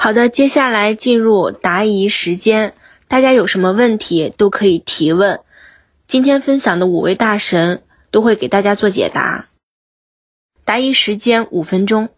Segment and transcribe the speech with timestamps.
[0.00, 2.74] 好的，接下来进入答疑时间，
[3.08, 5.40] 大家有什么问题都可以提问。
[6.06, 7.82] 今天分享的五位大神
[8.12, 9.48] 都会给大家做解答。
[10.64, 12.10] 答疑时间五分钟。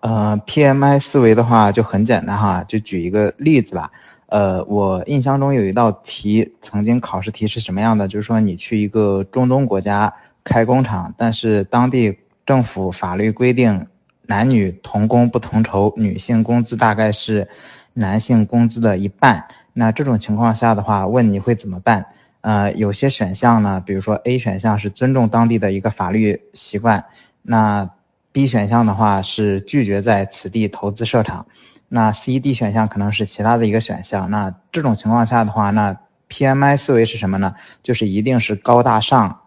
[0.00, 3.90] 呃，PMI 思维的话就很简单哈，就举一个例子吧。
[4.26, 8.06] 呃，我印象中有一道题，曾经考试题是什么样的？
[8.06, 10.14] 就是说你去一个中东国家
[10.44, 13.86] 开工厂，但是当地政府法律规定
[14.28, 17.48] 男女同工不同酬，女性工资大概是
[17.94, 19.48] 男性工资的一半。
[19.72, 22.06] 那这种情况下的话，问你会怎么办？
[22.42, 27.04] 呃，有些选项呢，比如说 A 选项是尊重当地的一个法律习惯，
[27.42, 27.88] 那
[28.32, 31.46] B 选项的话是拒绝在此地投资设厂，
[31.88, 34.30] 那 C、D 选项可能是其他的一个选项。
[34.30, 35.96] 那这种情况下的话，那
[36.28, 37.54] PMI 思维是什么呢？
[37.82, 39.40] 就是一定是高大上，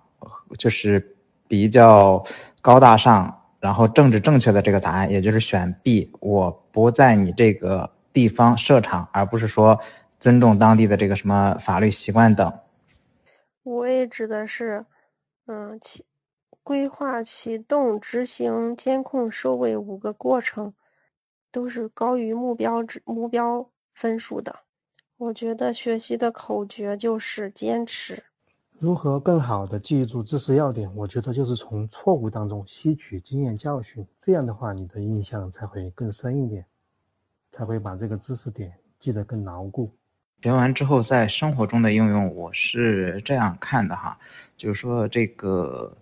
[0.57, 1.15] 就是
[1.47, 2.23] 比较
[2.61, 9.79] 高大上，然后政治正确的这个答案，也就是选 B，我不在你这个地方设厂，而不是说。
[10.19, 12.59] 尊重当地的这个什么法律习惯等。
[13.63, 14.85] 五 A 指的是，
[15.47, 16.05] 嗯，启
[16.61, 20.75] 规划、启动、执行、监控、收尾五个过程，
[21.51, 24.59] 都是高于目标值目标分数的。
[25.17, 28.23] 我觉得学习的口诀就是坚持。
[28.81, 30.89] 如何更好的记住知识要点？
[30.95, 36.65] 我觉得就是从错误当中吸取经验教训，这样的话你的印象才会更深一点，
[37.51, 39.93] 才会把这个知识点记得更牢固。
[40.41, 44.17] 学完之后，在生活中的应用，我是这样看的哈，
[44.57, 45.95] 就是说这个，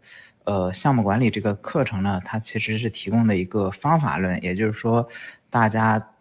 [0.46, 5.06] 呃，项目管理这个课程呢，它其实是提供的一个方法论，也就是说，
[5.50, 6.12] 大家，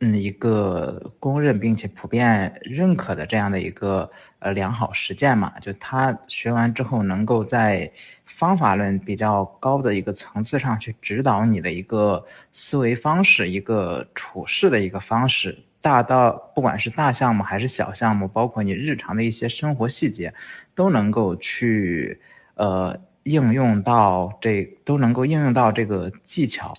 [0.00, 7.90] 嗯，一个公认并且普遍认可的这样的一个呃良好实践嘛，就他学完之后，能够在
[8.24, 15.58] 方法论比较高的一个层次上去指导你的一个思维方式，一个处事的一个方式。
[15.80, 20.32] 大到不管是大项目还是小项目，包括你日常的一些生活细节，
[20.76, 22.20] 都能够去
[22.54, 26.72] 呃应用到这，都能够应用到这个技巧。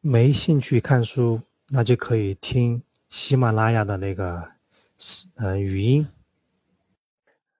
[0.00, 4.52] 没兴趣看书，那就可以听喜马拉雅的那个
[5.34, 6.08] 呃语音。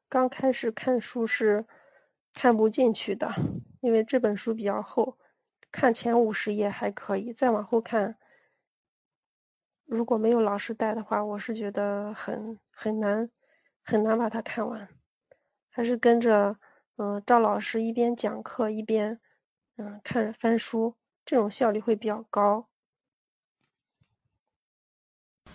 [0.09, 1.66] 刚开始看书是
[2.32, 3.28] 看不进去的，
[3.81, 5.19] 因为这本书比较厚，
[5.72, 8.16] 看前五十页还可以，再往后看。
[9.84, 13.28] 如果没有老师带的话，我是觉得很很难
[13.82, 14.88] 很难把它看完，
[15.71, 16.56] 还是跟着
[16.97, 19.19] 嗯赵老师一边讲课一边
[19.77, 20.94] 嗯看翻书，
[21.31, 22.65] 这种效率会比较高。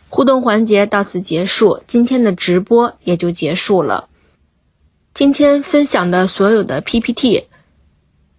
[0.07, 4.07] 互动环节到此结束，今天的直播也就结束了。
[5.16, 7.47] 今天分享的所有的 PPT，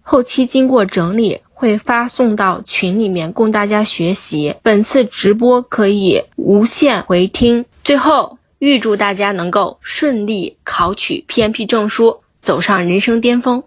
[0.01, 1.41] 后期经过整理。
[1.57, 4.57] 会发送到群里面供大家学习。
[4.61, 7.63] 本次直播可以无限回听。
[7.81, 13.63] 最后，预祝大家能够顺利考取 PMP 证书，走上人生巅峰。